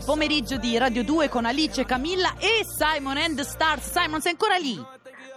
[0.00, 3.90] il pomeriggio di Radio 2 con Alice, Camilla e Simon and the Stars.
[3.92, 4.82] Simon, sei ancora lì?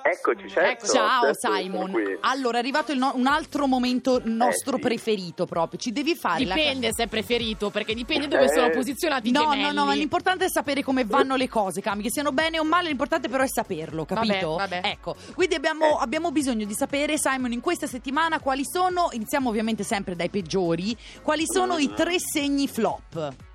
[0.05, 0.88] Eccoci, certo.
[0.88, 2.18] Ciao certo, Simon.
[2.21, 4.82] Allora, è arrivato il no- un altro momento nostro sì.
[4.82, 5.80] preferito proprio.
[5.80, 8.54] Ci devi fare la Dipende se è preferito, perché dipende dove Eh.
[8.54, 9.62] sono posizionati i No, gemelli.
[9.64, 12.64] no, no, ma l'importante è sapere come vanno le cose, Cami, che siano bene o
[12.64, 14.55] male, l'importante però è saperlo, capito?
[14.55, 14.88] Vabbè, vabbè.
[14.88, 19.84] Ecco, quindi abbiamo, abbiamo bisogno di sapere, Simon, in questa settimana quali sono, iniziamo ovviamente
[19.84, 23.52] sempre dai peggiori, quali sono i tre segni flop?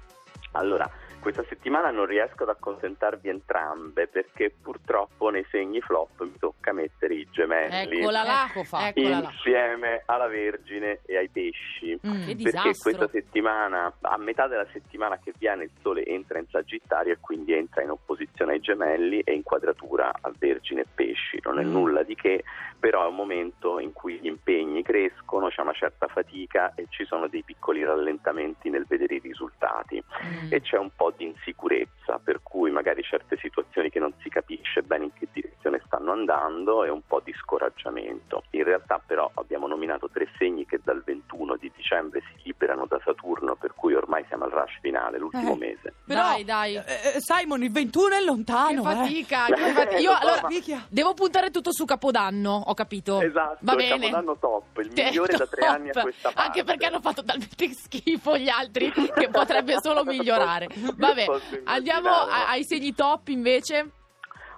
[0.52, 6.72] Allora, questa settimana non riesco ad accontentarvi entrambe perché purtroppo nei segni flop mi tocca
[6.72, 9.30] mettere i gemelli Eccola là, Ecco eccola là.
[9.30, 11.98] insieme alla Vergine e ai pesci.
[12.06, 12.10] Mm.
[12.12, 12.72] Perché disastro.
[12.82, 17.52] questa settimana, a metà della settimana che viene, il Sole entra in Sagittario e quindi
[17.52, 21.40] entra in opposizione ai gemelli e in quadratura a Vergine e Pesci.
[21.42, 21.70] Non è Mm.
[21.72, 22.44] nulla di che,
[22.78, 27.04] però è un momento in cui gli impegni crescono, c'è una certa fatica e ci
[27.04, 30.02] sono dei piccoli rallentamenti nel vedere i risultati.
[30.24, 30.52] Mm.
[30.52, 34.82] E c'è un po' di insicurezza, per cui magari certe situazioni che non si capisce
[34.82, 38.44] bene in che direzione stanno andando e un po' di scoraggiamento.
[38.50, 42.98] In realtà però abbiamo nominato tre segni che dal 21 di dicembre si liberano da
[43.04, 45.58] Saturno, per cui ormai siamo al rush finale, l'ultimo Eh.
[45.58, 45.92] mese.
[46.06, 46.76] Però, Dai, dai.
[46.76, 46.84] eh,
[47.16, 48.82] eh, Simon, il 21 è lontano.
[48.82, 48.94] che eh.
[48.94, 49.98] fatica, che fatica.
[49.98, 53.20] Io allora ma- devo puntare tutto su Capodanno, ho capito.
[53.20, 53.98] Esatto, Va bene.
[54.08, 55.70] Capodanno top, il Te- migliore da tre top.
[55.70, 56.40] anni a questa parte.
[56.48, 60.68] Anche perché hanno fatto talmente schifo gli altri che potrebbe solo migliorare.
[60.96, 61.26] Vabbè,
[61.64, 62.30] andiamo immaginare.
[62.44, 63.90] a- ai segni top invece.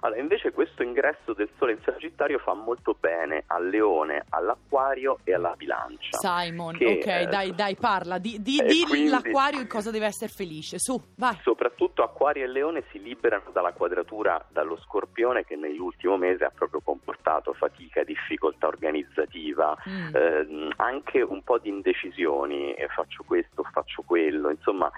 [0.03, 5.35] Allora, invece questo ingresso del Sole in Sagittario fa molto bene al Leone, all'Acquario e
[5.35, 6.17] alla Bilancia.
[6.17, 8.17] Simon, Che, ok, eh, dai, dai, parla.
[8.17, 10.79] Di, di, e di quindi- l'acquario in cosa deve essere felice.
[10.79, 11.37] Su, vai.
[11.43, 16.81] Soprattutto Acquario e Leone si liberano dalla quadratura dallo Scorpione che nell'ultimo mese ha proprio
[16.83, 20.15] comportato fatica, difficoltà organizzativa, Mm.
[20.15, 24.91] ehm, anche un po' di indecisioni, eh, faccio questo, faccio quello, insomma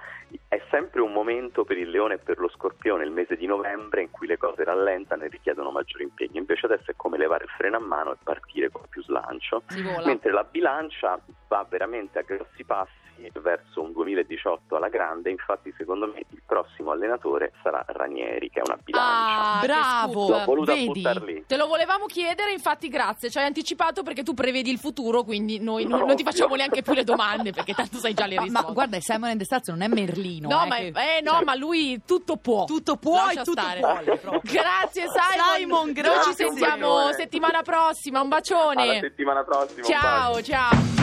[1.24, 4.38] momento per il Leone e per lo Scorpione, il mese di novembre in cui le
[4.38, 8.12] cose rallentano e richiedono maggiori impegni, invece adesso è come levare il freno a mano
[8.12, 9.64] e partire con più slancio.
[10.06, 11.18] Mentre la bilancia
[11.54, 13.02] va veramente a grossi passi
[13.42, 18.64] verso un 2018 alla grande, infatti secondo me il prossimo allenatore sarà Ranieri, che è
[18.66, 19.54] una bilancia.
[19.54, 20.30] Ah, che Bravo.
[20.30, 21.44] L'ho voluta vedi?
[21.48, 25.60] Te lo volevamo chiedere, infatti grazie, ci hai anticipato perché tu prevedi il futuro, quindi
[25.60, 26.06] noi non, No.
[26.08, 28.68] non ti facciamo neanche più le domande perché tanto sai già le Ma, risposte.
[28.68, 30.50] ma guarda, Simon and the Stars non è Merlino.
[30.50, 32.66] No, eh, ma, che- eh, no, ma lui tutto può.
[32.66, 33.80] Tutto puoi, Lascia tutto stare.
[33.80, 34.18] puoi.
[34.18, 34.42] proprio.
[34.52, 35.56] Grazie Simon.
[35.56, 36.32] Simon, Noi grazie.
[36.32, 38.20] ci sentiamo settimana prossima.
[38.22, 38.82] Un bacione.
[38.82, 39.84] Alla settimana prossima.
[39.84, 41.03] Ciao, ciao.